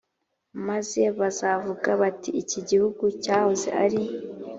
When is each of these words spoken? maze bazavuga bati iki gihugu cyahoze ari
maze 0.67 1.01
bazavuga 1.19 1.89
bati 2.01 2.29
iki 2.41 2.59
gihugu 2.69 3.03
cyahoze 3.23 3.69
ari 3.83 4.01